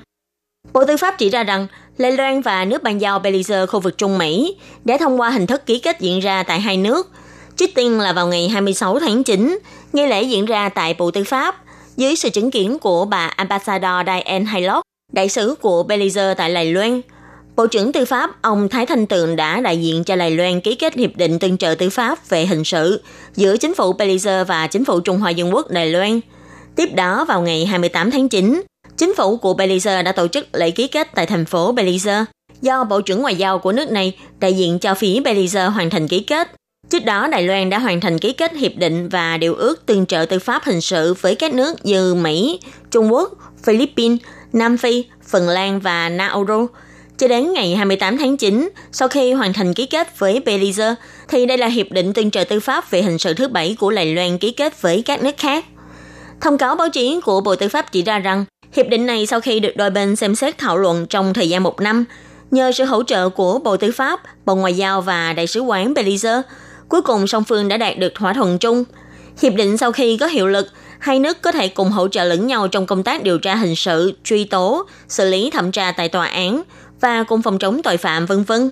Bộ 0.73 0.85
Tư 0.85 0.97
pháp 0.97 1.19
chỉ 1.19 1.31
ra 1.31 1.45
rằng 1.45 1.67
Lê 1.97 2.11
Loan 2.11 2.41
và 2.41 2.65
nước 2.65 2.83
bàn 2.83 3.01
giao 3.01 3.21
Belize 3.21 3.67
khu 3.67 3.81
vực 3.81 3.99
Trung 3.99 4.19
Mỹ 4.19 4.57
đã 4.85 4.97
thông 4.99 5.21
qua 5.21 5.31
hình 5.31 5.47
thức 5.47 5.67
ký 5.67 5.79
kết 5.79 6.01
diễn 6.01 6.21
ra 6.21 6.43
tại 6.43 6.61
hai 6.61 6.77
nước. 6.77 7.11
Trước 7.57 7.71
tiên 7.75 8.01
là 8.01 8.13
vào 8.13 8.27
ngày 8.27 8.49
26 8.49 8.99
tháng 8.99 9.25
9, 9.25 9.59
nghi 9.93 10.07
lễ 10.07 10.23
diễn 10.23 10.45
ra 10.47 10.69
tại 10.69 10.95
Bộ 10.99 11.11
Tư 11.11 11.25
pháp 11.25 11.57
dưới 11.97 12.17
sự 12.17 12.31
chứng 12.31 12.51
kiến 12.51 12.79
của 12.79 13.05
bà 13.05 13.27
Ambassador 13.27 14.07
Diane 14.07 14.45
Haylock, 14.45 14.83
đại 15.13 15.29
sứ 15.29 15.55
của 15.61 15.85
Belize 15.89 16.35
tại 16.35 16.51
Lài 16.51 16.73
Loan. 16.73 17.01
Bộ 17.57 17.67
trưởng 17.67 17.93
Tư 17.93 18.05
pháp 18.05 18.43
ông 18.43 18.69
Thái 18.69 18.87
Thanh 18.87 19.07
Tường 19.07 19.37
đã 19.37 19.61
đại 19.61 19.83
diện 19.83 20.05
cho 20.05 20.17
Lài 20.17 20.31
Loan 20.31 20.61
ký 20.61 20.75
kết 20.75 20.95
hiệp 20.95 21.17
định 21.17 21.39
tương 21.39 21.59
trợ 21.59 21.75
tư 21.75 21.91
pháp 21.91 22.29
về 22.29 22.47
hình 22.47 22.65
sự 22.65 23.03
giữa 23.37 23.57
chính 23.57 23.75
phủ 23.75 23.93
Belize 23.93 24.45
và 24.45 24.67
chính 24.67 24.85
phủ 24.85 25.01
Trung 25.01 25.19
Hoa 25.19 25.31
Dân 25.31 25.55
Quốc 25.55 25.71
Đài 25.71 25.91
Loan. 25.91 26.21
Tiếp 26.77 26.95
đó 26.95 27.25
vào 27.25 27.43
ngày 27.43 27.67
28 27.67 28.11
tháng 28.11 28.29
9, 28.29 28.63
chính 28.99 29.15
phủ 29.15 29.37
của 29.37 29.55
Belize 29.55 30.03
đã 30.03 30.13
tổ 30.13 30.29
chức 30.29 30.47
lễ 30.53 30.71
ký 30.71 30.87
kết 30.87 31.09
tại 31.15 31.27
thành 31.27 31.45
phố 31.45 31.73
Belize 31.75 32.25
do 32.63 32.85
Bộ 32.85 33.01
trưởng 33.01 33.23
Ngoại 33.23 33.37
giao 33.37 33.59
của 33.59 33.73
nước 33.73 33.91
này 33.91 34.19
đại 34.39 34.53
diện 34.53 34.79
cho 34.79 34.95
phía 34.95 35.21
Belize 35.21 35.71
hoàn 35.71 35.91
thành 35.91 36.09
ký 36.09 36.21
kết. 36.21 36.51
Trước 36.91 37.05
đó, 37.05 37.29
Đài 37.29 37.43
Loan 37.43 37.71
đã 37.71 37.79
hoàn 37.79 38.01
thành 38.01 38.19
ký 38.19 38.33
kết 38.33 38.53
hiệp 38.53 38.73
định 38.77 39.09
và 39.09 39.37
điều 39.37 39.55
ước 39.55 39.87
tương 39.87 40.07
trợ 40.07 40.25
tư 40.25 40.39
pháp 40.39 40.65
hình 40.65 40.81
sự 40.81 41.15
với 41.21 41.35
các 41.35 41.55
nước 41.55 41.85
như 41.85 42.15
Mỹ, 42.15 42.61
Trung 42.91 43.13
Quốc, 43.13 43.33
Philippines, 43.65 44.19
Nam 44.53 44.77
Phi, 44.77 45.05
Phần 45.29 45.49
Lan 45.49 45.81
và 45.81 46.09
Nauru. 46.09 46.67
Cho 47.19 47.29
đến 47.29 47.53
ngày 47.53 47.77
28 47.77 48.19
tháng 48.19 48.37
9, 48.37 48.69
sau 48.93 49.09
khi 49.09 49.33
hoàn 49.33 49.53
thành 49.53 49.75
ký 49.75 49.87
kết 49.87 50.19
với 50.19 50.41
Belize, 50.45 50.95
thì 51.29 51.47
đây 51.47 51.59
là 51.59 51.67
hiệp 51.67 51.91
định 51.91 52.13
tương 52.13 52.31
trợ 52.31 52.45
tư 52.45 52.61
pháp 52.61 52.91
về 52.91 53.03
hình 53.03 53.19
sự 53.19 53.35
thứ 53.35 53.49
bảy 53.49 53.77
của 53.81 53.91
Đài 53.91 54.15
Loan 54.15 54.39
ký 54.39 54.51
kết 54.51 54.83
với 54.83 55.03
các 55.03 55.23
nước 55.23 55.35
khác. 55.39 55.65
Thông 56.41 56.59
cáo 56.59 56.75
báo 56.75 56.89
chí 56.89 57.21
của 57.25 57.41
Bộ 57.41 57.57
Tư 57.57 57.69
pháp 57.69 57.93
chỉ 57.93 58.03
ra 58.03 58.19
rằng, 58.19 58.45
hiệp 58.77 58.89
định 58.89 59.07
này 59.07 59.27
sau 59.27 59.41
khi 59.41 59.61
được 59.61 59.77
đôi 59.77 59.91
bên 59.91 60.17
xem 60.17 60.35
xét 60.35 60.59
thảo 60.59 60.79
luận 60.79 61.07
trong 61.07 61.35
thời 61.35 61.49
gian 61.49 61.63
một 61.63 61.81
năm, 61.81 62.05
nhờ 62.51 62.73
sự 62.73 62.85
hỗ 62.85 63.03
trợ 63.03 63.29
của 63.29 63.59
Bộ 63.59 63.77
Tư 63.77 63.93
pháp, 63.93 64.21
Bộ 64.45 64.55
Ngoại 64.55 64.75
giao 64.75 65.01
và 65.01 65.33
Đại 65.33 65.47
sứ 65.47 65.61
quán 65.61 65.95
Belize, 65.95 66.43
cuối 66.89 67.03
cùng 67.03 67.27
song 67.27 67.45
phương 67.45 67.69
đã 67.69 67.77
đạt 67.77 67.99
được 67.99 68.15
thỏa 68.15 68.33
thuận 68.33 68.59
chung. 68.59 68.85
Hiệp 69.43 69.55
định 69.55 69.77
sau 69.77 69.93
khi 69.93 70.17
có 70.17 70.27
hiệu 70.27 70.47
lực, 70.47 70.67
hai 70.99 71.19
nước 71.19 71.43
có 71.43 71.53
thể 71.53 71.69
cùng 71.69 71.91
hỗ 71.91 72.09
trợ 72.09 72.25
lẫn 72.25 72.47
nhau 72.47 72.69
trong 72.69 72.87
công 72.87 73.03
tác 73.03 73.23
điều 73.23 73.39
tra 73.39 73.55
hình 73.55 73.77
sự, 73.77 74.13
truy 74.25 74.45
tố, 74.45 74.87
xử 75.09 75.31
lý 75.31 75.51
thẩm 75.51 75.73
tra 75.73 75.93
tại 75.93 76.09
tòa 76.09 76.27
án 76.27 76.63
và 77.01 77.23
cùng 77.23 77.43
phòng 77.43 77.59
chống 77.59 77.83
tội 77.83 77.97
phạm 77.97 78.27
vân 78.27 78.43
vân. 78.43 78.71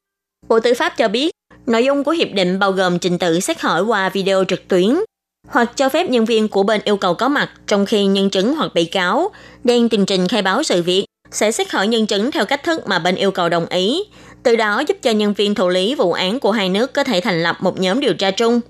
Bộ 0.49 0.61
Tư 0.61 0.75
pháp 0.75 0.97
cho 0.97 1.09
biết, 1.09 1.31
nội 1.67 1.85
dung 1.85 2.05
của 2.05 2.13
hiệp 2.13 2.29
định 2.33 2.59
bao 2.59 2.73
gồm 2.73 2.99
trình 2.99 3.19
tự 3.19 3.41
xét 3.41 3.61
hỏi 3.61 3.83
qua 3.83 4.09
video 4.09 4.45
trực 4.45 4.69
tuyến, 4.69 4.97
hoặc 5.47 5.77
cho 5.77 5.89
phép 5.89 6.09
nhân 6.09 6.25
viên 6.25 6.49
của 6.49 6.63
bên 6.63 6.81
yêu 6.85 6.97
cầu 6.97 7.15
có 7.15 7.29
mặt 7.29 7.51
trong 7.67 7.87
khi 7.87 8.07
nhân 8.07 8.31
chứng 8.31 8.55
hoặc 8.55 8.75
bị 8.75 8.85
cáo 8.85 9.31
đang 9.65 9.89
trình 9.89 10.07
trình 10.07 10.29
khai 10.29 10.43
báo 10.43 10.63
sự 10.63 10.83
việc 10.83 11.05
sẽ 11.31 11.53
xét 11.53 11.71
hỏi 11.71 11.87
nhân 11.87 12.07
chứng 12.07 12.31
theo 12.31 12.45
cách 12.45 12.63
thức 12.63 12.87
mà 12.87 12.99
bên 12.99 13.15
yêu 13.15 13.31
cầu 13.31 13.49
đồng 13.49 13.67
ý, 13.67 14.05
từ 14.43 14.57
đó 14.57 14.83
giúp 14.89 14.97
cho 15.03 15.11
nhân 15.11 15.35
viên 15.35 15.55
thụ 15.55 15.69
lý 15.69 15.95
vụ 15.95 16.13
án 16.13 16.41
của 16.41 16.53
hai 16.53 16.69
nước 16.69 16.93
có 16.93 17.05
thể 17.05 17.21
thành 17.21 17.43
lập 17.43 17.57
một 17.61 17.81
nhóm 17.81 18.01
điều 18.01 18.15
tra 18.15 18.31
chung. 18.31 18.61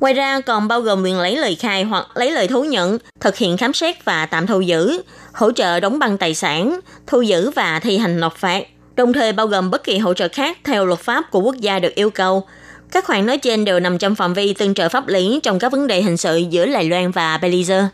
Ngoài 0.00 0.14
ra 0.14 0.40
còn 0.40 0.68
bao 0.68 0.80
gồm 0.80 1.02
quyền 1.02 1.18
lấy 1.18 1.36
lời 1.36 1.54
khai 1.54 1.84
hoặc 1.84 2.06
lấy 2.14 2.30
lời 2.30 2.48
thú 2.48 2.64
nhận, 2.64 2.98
thực 3.20 3.36
hiện 3.36 3.56
khám 3.56 3.72
xét 3.72 4.04
và 4.04 4.26
tạm 4.26 4.46
thu 4.46 4.60
giữ, 4.60 5.02
hỗ 5.32 5.52
trợ 5.52 5.80
đóng 5.80 5.98
băng 5.98 6.18
tài 6.18 6.34
sản, 6.34 6.80
thu 7.06 7.20
giữ 7.22 7.50
và 7.50 7.80
thi 7.80 7.98
hành 7.98 8.20
nộp 8.20 8.36
phạt, 8.36 8.64
đồng 8.96 9.12
thời 9.12 9.32
bao 9.32 9.46
gồm 9.46 9.70
bất 9.70 9.84
kỳ 9.84 9.98
hỗ 9.98 10.14
trợ 10.14 10.28
khác 10.28 10.58
theo 10.64 10.86
luật 10.86 11.00
pháp 11.00 11.30
của 11.30 11.40
quốc 11.40 11.56
gia 11.56 11.78
được 11.78 11.94
yêu 11.94 12.10
cầu. 12.10 12.46
Các 12.92 13.04
khoản 13.04 13.26
nói 13.26 13.38
trên 13.38 13.64
đều 13.64 13.80
nằm 13.80 13.98
trong 13.98 14.14
phạm 14.14 14.34
vi 14.34 14.54
tương 14.54 14.74
trợ 14.74 14.88
pháp 14.88 15.08
lý 15.08 15.40
trong 15.42 15.58
các 15.58 15.72
vấn 15.72 15.86
đề 15.86 16.02
hình 16.02 16.16
sự 16.16 16.36
giữa 16.50 16.66
Đài 16.66 16.84
Loan 16.84 17.10
và 17.10 17.38
Belize. 17.42 17.86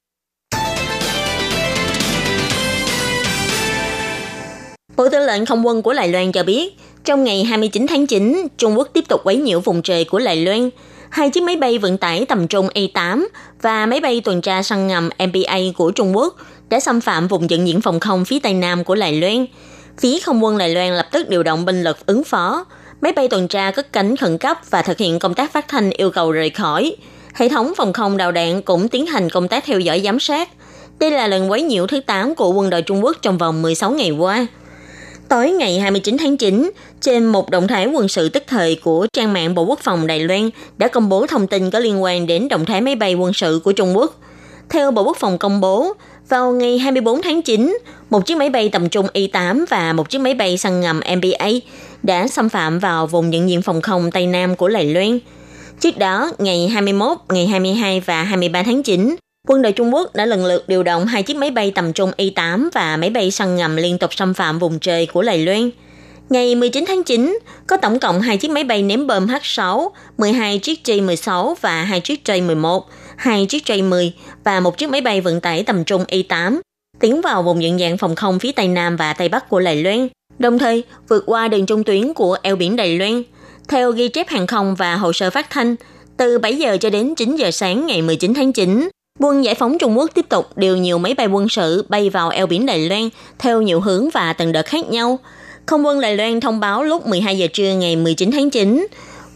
Bộ 4.97 5.09
Tư 5.09 5.27
lệnh 5.27 5.47
Không 5.47 5.67
quân 5.67 5.83
của 5.83 5.93
Đài 5.93 6.09
Loan 6.09 6.33
cho 6.33 6.43
biết, 6.43 6.77
trong 7.05 7.25
ngày 7.25 7.45
29 7.45 7.87
tháng 7.87 8.07
9, 8.07 8.47
Trung 8.59 8.79
Quốc 8.79 8.89
tiếp 8.93 9.05
tục 9.09 9.21
quấy 9.25 9.37
nhiễu 9.37 9.61
vùng 9.61 9.83
trời 9.83 10.05
của 10.05 10.19
Đài 10.19 10.37
Loan. 10.37 10.71
Hai 11.11 11.31
chiếc 11.31 11.43
máy 11.43 11.57
bay 11.57 11.79
vận 11.79 11.99
tải 11.99 12.27
tầm 12.29 12.49
trung 12.49 12.69
A-8 12.75 13.27
và 13.63 13.87
máy 13.87 14.01
bay 14.01 14.21
tuần 14.21 14.41
tra 14.41 14.63
săn 14.63 14.87
ngầm 14.87 15.11
MPA 15.19 15.59
của 15.77 15.91
Trung 15.91 16.17
Quốc 16.17 16.37
đã 16.69 16.81
xâm 16.81 17.01
phạm 17.01 17.29
vùng 17.29 17.49
trận 17.49 17.67
diễn 17.67 17.81
phòng 17.81 18.01
không 18.01 18.25
phía 18.25 18.39
tây 18.39 18.55
nam 18.55 18.85
của 18.85 18.95
Đài 18.95 19.21
Loan. 19.21 19.47
Phía 19.99 20.19
không 20.21 20.45
quân 20.45 20.59
Đài 20.59 20.75
Loan 20.75 20.97
lập 20.97 21.07
tức 21.13 21.29
điều 21.29 21.43
động 21.43 21.65
binh 21.65 21.83
lực 21.83 22.07
ứng 22.07 22.25
phó. 22.25 22.65
Máy 23.03 23.13
bay 23.13 23.29
tuần 23.29 23.49
tra 23.49 23.71
cất 23.71 23.93
cánh 23.93 24.17
khẩn 24.17 24.39
cấp 24.39 24.59
và 24.71 24.83
thực 24.83 24.99
hiện 24.99 25.19
công 25.19 25.35
tác 25.35 25.53
phát 25.53 25.69
thanh 25.69 25.91
yêu 25.91 26.11
cầu 26.11 26.33
rời 26.33 26.51
khỏi. 26.51 26.97
Hệ 27.35 27.49
thống 27.49 27.73
phòng 27.77 27.93
không 27.93 28.17
đào 28.17 28.33
đạn 28.33 28.63
cũng 28.63 28.89
tiến 28.89 29.07
hành 29.07 29.31
công 29.31 29.49
tác 29.49 29.65
theo 29.67 29.81
dõi 29.81 30.01
giám 30.05 30.21
sát. 30.21 30.49
Đây 30.99 31.11
là 31.11 31.27
lần 31.27 31.51
quấy 31.51 31.63
nhiễu 31.63 31.87
thứ 31.87 32.01
8 32.01 32.35
của 32.35 32.53
quân 32.53 32.71
đội 32.71 32.83
Trung 32.83 33.05
Quốc 33.05 33.17
trong 33.23 33.39
vòng 33.39 33.63
16 33.63 33.91
ngày 33.91 34.11
qua. 34.11 34.47
Tối 35.29 35.51
ngày 35.51 35.81
29 35.81 36.17
tháng 36.19 36.37
9, 36.37 36.71
trên 37.01 37.27
một 37.27 37.51
động 37.51 37.69
thái 37.69 37.87
quân 37.87 38.09
sự 38.09 38.29
tức 38.29 38.43
thời 38.47 38.81
của 38.85 39.07
trang 39.13 39.33
mạng 39.33 39.55
Bộ 39.55 39.63
Quốc 39.63 39.81
phòng 39.83 40.07
Đài 40.07 40.21
Loan 40.21 40.51
đã 40.79 40.89
công 40.89 41.09
bố 41.09 41.27
thông 41.27 41.47
tin 41.47 41.71
có 41.71 41.79
liên 41.79 42.03
quan 42.03 42.27
đến 42.27 42.49
động 42.49 42.65
thái 42.65 42.81
máy 42.81 42.95
bay 42.95 43.15
quân 43.15 43.33
sự 43.33 43.61
của 43.65 43.73
Trung 43.73 43.97
Quốc. 43.97 44.21
Theo 44.73 44.91
Bộ 44.91 45.02
Quốc 45.02 45.17
phòng 45.21 45.38
công 45.38 45.61
bố, 45.61 45.93
vào 46.29 46.52
ngày 46.52 46.79
24 46.79 47.23
tháng 47.23 47.43
9, 47.43 47.79
một 48.11 48.26
chiếc 48.26 48.37
máy 48.37 48.50
bay 48.50 48.69
tầm 48.69 48.88
trung 48.88 49.07
Y-8 49.12 49.64
và 49.69 49.93
một 49.93 50.11
chiếc 50.11 50.19
máy 50.19 50.35
bay 50.35 50.59
săn 50.59 50.81
ngầm 50.81 51.00
MBA 51.17 51.49
đã 52.02 52.29
xâm 52.29 52.49
phạm 52.49 52.79
vào 52.79 53.07
vùng 53.07 53.31
nhận 53.31 53.49
diện 53.49 53.62
phòng 53.62 53.83
không 53.83 54.11
Tây 54.11 54.26
Nam 54.26 54.57
của 54.57 54.69
Lài 54.69 54.85
Loan. 54.85 55.19
Trước 55.81 55.99
đó, 55.99 56.31
ngày 56.38 56.69
21, 56.69 57.19
ngày 57.29 57.47
22 57.47 58.00
và 58.00 58.23
23 58.23 58.62
tháng 58.62 58.83
9, 58.83 59.17
quân 59.49 59.62
đội 59.62 59.73
Trung 59.73 59.95
Quốc 59.95 60.14
đã 60.14 60.26
lần 60.26 60.47
lượt 60.47 60.69
điều 60.69 60.83
động 60.83 61.07
hai 61.07 61.23
chiếc 61.23 61.37
máy 61.37 61.50
bay 61.50 61.73
tầm 61.75 61.93
trung 61.93 62.11
Y-8 62.17 62.69
và 62.75 62.97
máy 62.97 63.11
bay 63.11 63.31
săn 63.31 63.57
ngầm 63.57 63.76
liên 63.76 63.99
tục 63.99 64.14
xâm 64.14 64.35
phạm 64.35 64.59
vùng 64.59 64.79
trời 64.79 65.07
của 65.07 65.23
Lài 65.23 65.38
Loan. 65.38 65.71
Ngày 66.33 66.55
19 66.55 66.85
tháng 66.89 67.03
9, 67.03 67.39
có 67.67 67.77
tổng 67.77 67.99
cộng 67.99 68.21
2 68.21 68.37
chiếc 68.37 68.51
máy 68.51 68.65
bay 68.65 68.83
ném 68.83 69.07
bom 69.07 69.27
H-6, 69.27 69.89
12 70.19 70.59
chiếc 70.59 70.81
J-16 70.85 71.55
và 71.61 71.83
2 71.83 72.01
chiếc 72.01 72.21
J-11, 72.25 72.83
2 73.17 73.47
chiếc 73.47 73.62
J-10 73.67 74.11
và 74.45 74.61
một 74.61 74.79
chiếc 74.79 74.91
máy 74.91 75.01
bay 75.01 75.21
vận 75.21 75.41
tải 75.41 75.62
tầm 75.62 75.85
trung 75.85 76.05
A-8 76.09 76.61
tiến 77.01 77.21
vào 77.21 77.43
vùng 77.43 77.61
nhận 77.61 77.79
dạng 77.79 77.99
phòng 77.99 78.15
không 78.15 78.39
phía 78.39 78.53
Tây 78.53 78.69
Nam 78.69 78.97
và 78.97 79.12
Tây 79.12 79.29
Bắc 79.29 79.49
của 79.49 79.61
Đài 79.61 79.83
Loan, 79.83 80.09
đồng 80.39 80.59
thời 80.59 80.83
vượt 81.09 81.23
qua 81.27 81.49
đường 81.49 81.67
trung 81.67 81.85
tuyến 81.85 82.15
của 82.15 82.37
eo 82.43 82.57
biển 82.57 82.77
Đài 82.77 82.99
Loan. 82.99 83.23
Theo 83.69 83.93
ghi 83.93 84.09
chép 84.09 84.29
hàng 84.29 84.47
không 84.47 84.75
và 84.75 84.97
hồ 84.97 85.12
sơ 85.12 85.31
phát 85.31 85.51
thanh, 85.51 85.77
từ 86.17 86.39
7 86.39 86.57
giờ 86.57 86.77
cho 86.81 86.91
đến 86.91 87.15
9 87.15 87.37
giờ 87.37 87.51
sáng 87.51 87.87
ngày 87.87 88.03
19 88.03 88.35
tháng 88.35 88.53
9, 88.53 88.89
Quân 89.19 89.45
giải 89.45 89.55
phóng 89.55 89.79
Trung 89.79 89.99
Quốc 89.99 90.11
tiếp 90.15 90.29
tục 90.29 90.47
điều 90.57 90.77
nhiều 90.77 90.99
máy 90.99 91.15
bay 91.15 91.27
quân 91.27 91.49
sự 91.49 91.85
bay 91.89 92.11
vào 92.11 92.31
eo 92.31 92.47
biển 92.47 92.67
Đài 92.67 92.89
Loan 92.89 93.09
theo 93.39 93.62
nhiều 93.62 93.81
hướng 93.81 94.11
và 94.11 94.33
tầng 94.33 94.53
đợt 94.53 94.67
khác 94.67 94.91
nhau. 94.91 95.19
Không 95.66 95.87
quân 95.87 96.00
Đài 96.00 96.16
Loan 96.16 96.40
thông 96.40 96.61
báo 96.61 96.85
lúc 96.85 97.07
12 97.07 97.38
giờ 97.38 97.47
trưa 97.52 97.75
ngày 97.75 97.97
19 97.97 98.31
tháng 98.31 98.50
9, 98.50 98.87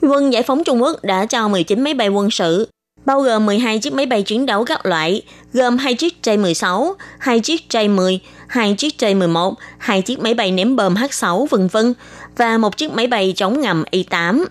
quân 0.02 0.32
giải 0.32 0.42
phóng 0.42 0.64
Trung 0.64 0.82
Quốc 0.82 1.04
đã 1.04 1.26
cho 1.26 1.48
19 1.48 1.82
máy 1.82 1.94
bay 1.94 2.08
quân 2.08 2.30
sự, 2.30 2.68
bao 3.04 3.20
gồm 3.20 3.46
12 3.46 3.78
chiếc 3.78 3.92
máy 3.92 4.06
bay 4.06 4.22
chiến 4.22 4.46
đấu 4.46 4.64
các 4.64 4.86
loại, 4.86 5.22
gồm 5.52 5.78
2 5.78 5.94
chiếc 5.94 6.16
J-16, 6.22 6.92
2 7.18 7.40
chiếc 7.40 7.62
J-10, 7.70 8.18
2 8.48 8.74
chiếc 8.74 8.94
J-11, 8.98 9.54
2 9.78 10.02
chiếc 10.02 10.18
máy 10.18 10.34
bay 10.34 10.50
ném 10.50 10.76
bom 10.76 10.94
H-6 10.94 11.46
vân 11.46 11.68
vân 11.68 11.94
và 12.36 12.58
một 12.58 12.76
chiếc 12.76 12.92
máy 12.92 13.06
bay 13.06 13.32
chống 13.36 13.60
ngầm 13.60 13.84
Y-8. 13.90 14.44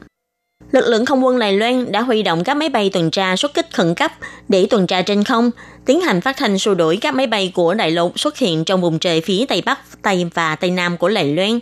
Lực 0.76 0.86
lượng 0.88 1.06
không 1.06 1.26
quân 1.26 1.40
Đài 1.40 1.54
Loan 1.54 1.92
đã 1.92 2.02
huy 2.02 2.24
động 2.24 2.44
các 2.44 2.58
máy 2.58 2.70
bay 2.70 2.90
tuần 2.90 3.12
tra 3.12 3.36
xuất 3.36 3.54
kích 3.54 3.74
khẩn 3.74 3.96
cấp 3.96 4.12
để 4.48 4.68
tuần 4.70 4.88
tra 4.88 5.02
trên 5.02 5.24
không, 5.24 5.52
tiến 5.86 6.02
hành 6.02 6.22
phát 6.22 6.38
thanh 6.38 6.60
xua 6.60 6.74
đuổi 6.74 6.98
các 6.98 7.16
máy 7.16 7.28
bay 7.28 7.52
của 7.56 7.74
đại 7.74 7.92
lục 7.92 8.20
xuất 8.20 8.38
hiện 8.38 8.66
trong 8.66 8.82
vùng 8.82 9.00
trời 9.00 9.22
phía 9.22 9.46
Tây 9.46 9.62
Bắc, 9.66 10.02
Tây 10.02 10.26
và 10.34 10.56
Tây 10.56 10.72
Nam 10.72 10.98
của 10.98 11.10
Đài 11.10 11.36
Loan. 11.36 11.60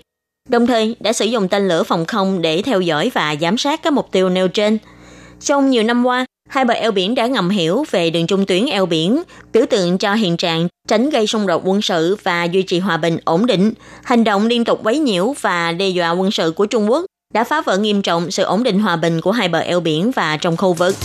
Đồng 0.49 0.67
thời 0.67 0.95
đã 0.99 1.13
sử 1.13 1.25
dụng 1.25 1.47
tên 1.47 1.67
lửa 1.67 1.83
phòng 1.83 2.05
không 2.05 2.41
để 2.41 2.61
theo 2.61 2.81
dõi 2.81 3.11
và 3.13 3.35
giám 3.41 3.57
sát 3.57 3.83
các 3.83 3.93
mục 3.93 4.11
tiêu 4.11 4.29
nêu 4.29 4.47
trên. 4.47 4.77
Trong 5.39 5.69
nhiều 5.69 5.83
năm 5.83 6.05
qua, 6.05 6.25
hai 6.49 6.65
bờ 6.65 6.73
eo 6.73 6.91
biển 6.91 7.15
đã 7.15 7.27
ngầm 7.27 7.49
hiểu 7.49 7.85
về 7.91 8.09
đường 8.09 8.27
trung 8.27 8.45
tuyến 8.45 8.65
eo 8.65 8.85
biển, 8.85 9.23
biểu 9.53 9.65
tượng 9.65 9.97
cho 9.97 10.13
hiện 10.13 10.37
trạng 10.37 10.67
tránh 10.87 11.09
gây 11.09 11.27
xung 11.27 11.47
đột 11.47 11.61
quân 11.65 11.81
sự 11.81 12.17
và 12.23 12.43
duy 12.43 12.61
trì 12.61 12.79
hòa 12.79 12.97
bình 12.97 13.17
ổn 13.25 13.45
định, 13.45 13.73
hành 14.03 14.23
động 14.23 14.47
liên 14.47 14.65
tục 14.65 14.79
quấy 14.83 14.99
nhiễu 14.99 15.33
và 15.41 15.71
đe 15.71 15.89
dọa 15.89 16.11
quân 16.11 16.31
sự 16.31 16.51
của 16.51 16.65
Trung 16.65 16.91
Quốc 16.91 17.05
đã 17.33 17.43
phá 17.43 17.61
vỡ 17.61 17.77
nghiêm 17.77 18.01
trọng 18.01 18.31
sự 18.31 18.43
ổn 18.43 18.63
định 18.63 18.79
hòa 18.79 18.95
bình 18.95 19.21
của 19.21 19.31
hai 19.31 19.47
bờ 19.47 19.59
eo 19.59 19.79
biển 19.79 20.11
và 20.11 20.37
trong 20.37 20.57
khu 20.57 20.73
vực. 20.73 20.95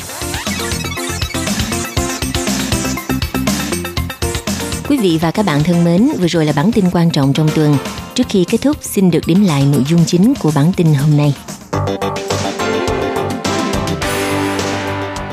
Quý 4.88 4.98
vị 4.98 5.18
và 5.22 5.30
các 5.30 5.46
bạn 5.46 5.62
thân 5.64 5.84
mến, 5.84 6.08
vừa 6.20 6.26
rồi 6.26 6.44
là 6.44 6.52
bản 6.56 6.72
tin 6.72 6.84
quan 6.92 7.10
trọng 7.10 7.32
trong 7.32 7.48
tuần. 7.54 7.76
Trước 8.14 8.24
khi 8.28 8.44
kết 8.44 8.58
thúc, 8.62 8.76
xin 8.80 9.10
được 9.10 9.20
điểm 9.26 9.44
lại 9.44 9.66
nội 9.72 9.84
dung 9.88 10.04
chính 10.06 10.34
của 10.34 10.52
bản 10.54 10.72
tin 10.76 10.94
hôm 10.94 11.16
nay. 11.16 11.34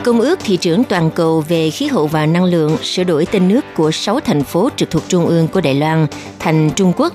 Công 0.04 0.22
ước 0.22 0.40
Thị 0.44 0.58
trưởng 0.58 0.84
Toàn 0.84 1.12
cầu 1.12 1.44
về 1.48 1.70
khí 1.70 1.88
hậu 1.88 2.08
và 2.08 2.26
năng 2.26 2.46
lượng 2.46 2.78
sửa 2.84 3.04
đổi 3.04 3.26
tên 3.32 3.48
nước 3.48 3.66
của 3.76 3.92
6 3.92 4.20
thành 4.20 4.44
phố 4.44 4.70
trực 4.76 4.92
thuộc 4.92 5.04
trung 5.08 5.26
ương 5.26 5.48
của 5.48 5.62
Đài 5.62 5.74
Loan 5.74 6.08
thành 6.40 6.70
Trung 6.76 6.94
Quốc. 6.98 7.14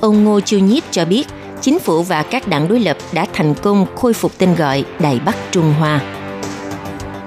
Ông 0.00 0.24
Ngô 0.24 0.40
Chiêu 0.40 0.60
Nhiếp 0.60 0.82
cho 0.90 1.04
biết, 1.04 1.26
chính 1.62 1.78
phủ 1.78 2.02
và 2.02 2.22
các 2.22 2.48
đảng 2.48 2.68
đối 2.68 2.80
lập 2.80 2.96
đã 3.12 3.26
thành 3.32 3.54
công 3.54 3.86
khôi 3.96 4.12
phục 4.12 4.38
tên 4.38 4.54
gọi 4.54 4.84
Đài 4.98 5.20
Bắc 5.24 5.36
Trung 5.50 5.74
Hoa. 5.78 6.00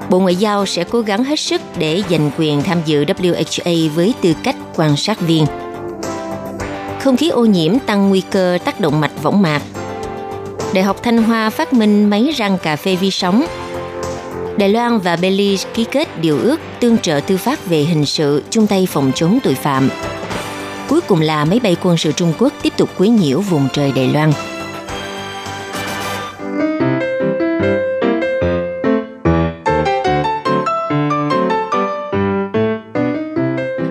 Bộ 0.09 0.19
Ngoại 0.19 0.36
giao 0.36 0.65
sẽ 0.65 0.83
cố 0.83 1.01
gắng 1.01 1.24
hết 1.24 1.39
sức 1.39 1.62
để 1.77 2.03
giành 2.09 2.31
quyền 2.38 2.63
tham 2.63 2.77
dự 2.86 3.05
WHA 3.05 3.89
với 3.89 4.13
tư 4.21 4.33
cách 4.43 4.55
quan 4.75 4.98
sát 4.98 5.21
viên. 5.21 5.45
Không 7.00 7.17
khí 7.17 7.29
ô 7.29 7.45
nhiễm 7.45 7.79
tăng 7.79 8.09
nguy 8.09 8.21
cơ 8.21 8.57
tác 8.65 8.79
động 8.79 9.01
mạch 9.01 9.24
võng 9.24 9.41
mạc. 9.41 9.62
Đại 10.74 10.83
học 10.83 11.03
Thanh 11.03 11.24
Hoa 11.24 11.50
phát 11.50 11.74
minh 11.74 12.09
máy 12.09 12.33
rang 12.38 12.57
cà 12.57 12.75
phê 12.75 12.95
vi 12.95 13.12
sóng. 13.12 13.45
Đài 14.57 14.69
Loan 14.69 15.00
và 15.00 15.15
Belize 15.15 15.67
ký 15.74 15.86
kết 15.91 16.21
điều 16.21 16.39
ước 16.39 16.59
tương 16.79 16.98
trợ 16.98 17.19
tư 17.27 17.38
pháp 17.38 17.65
về 17.65 17.81
hình 17.81 18.05
sự 18.05 18.43
chung 18.50 18.67
tay 18.67 18.88
phòng 18.91 19.12
chống 19.15 19.39
tội 19.43 19.53
phạm. 19.55 19.89
Cuối 20.89 21.01
cùng 21.01 21.22
là 21.22 21.46
máy 21.46 21.60
bay 21.63 21.75
quân 21.84 21.98
sự 21.98 22.12
Trung 22.12 22.34
Quốc 22.39 22.53
tiếp 22.62 22.74
tục 22.77 22.89
quấy 22.98 23.10
nhiễu 23.10 23.39
vùng 23.41 23.67
trời 23.74 23.91
Đài 23.96 24.08
Loan. 24.13 24.31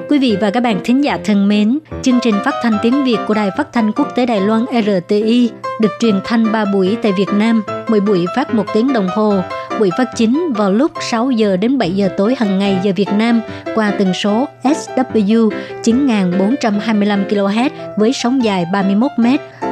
Quý 0.09 0.19
vị 0.19 0.37
và 0.41 0.51
các 0.51 0.61
bạn 0.61 0.81
thính 0.85 1.05
giả 1.05 1.19
thân 1.25 1.49
mến, 1.49 1.79
chương 2.03 2.21
trình 2.23 2.35
phát 2.45 2.55
thanh 2.63 2.79
tiếng 2.83 3.05
Việt 3.05 3.19
của 3.29 3.35
Đài 3.35 3.51
Phát 3.59 3.73
thanh 3.73 3.93
Quốc 3.93 4.09
tế 4.17 4.27
Đài 4.27 4.41
Loan 4.41 4.65
RTI 4.73 5.51
được 5.81 5.91
truyền 6.01 6.21
thanh 6.25 6.53
3 6.53 6.65
buổi 6.65 6.97
tại 7.03 7.13
Việt 7.13 7.29
Nam 7.33 7.63
mỗi 7.89 8.01
buổi 8.01 8.27
phát 8.37 8.55
một 8.55 8.65
tiếng 8.75 8.93
đồng 8.93 9.09
hồ. 9.09 9.35
Buổi 9.79 9.91
phát 9.99 10.09
chính 10.17 10.53
vào 10.53 10.73
lúc 10.73 10.93
6 11.11 11.31
giờ 11.31 11.57
đến 11.57 11.79
7 11.79 11.91
giờ 11.91 12.09
tối 12.17 12.35
hàng 12.39 12.59
ngày 12.59 12.79
giờ 12.83 12.93
Việt 12.97 13.09
Nam 13.17 13.41
qua 13.75 13.91
tần 13.99 14.15
số 14.15 14.49
SW 14.63 15.51
9425 15.85 17.25
kHz 17.29 17.71
với 17.97 18.13
sóng 18.13 18.45
dài 18.45 18.67
31 18.73 19.11
m. 19.19 19.27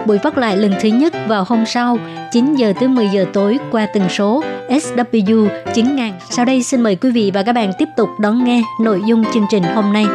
Buổi 0.07 0.19
phát 0.19 0.39
lại 0.39 0.57
lần 0.57 0.75
thứ 0.81 0.89
nhất 0.89 1.13
vào 1.29 1.45
hôm 1.49 1.67
sau 1.67 1.99
9 2.33 2.55
giờ 2.55 2.73
tới 2.81 2.89
10 2.89 3.09
giờ 3.09 3.25
tối 3.33 3.59
qua 3.71 3.87
tần 3.95 4.09
số 4.09 4.45
SW 4.69 5.49
9000. 5.75 6.13
Sau 6.31 6.45
đây 6.45 6.63
xin 6.63 6.81
mời 6.81 6.97
quý 6.97 7.11
vị 7.11 7.31
và 7.35 7.43
các 7.43 7.53
bạn 7.53 7.73
tiếp 7.79 7.89
tục 7.97 8.09
đón 8.21 8.45
nghe 8.45 8.63
nội 8.81 9.03
dung 9.07 9.25
chương 9.35 9.47
trình 9.51 9.63
hôm 9.63 9.93
nay. 9.93 10.07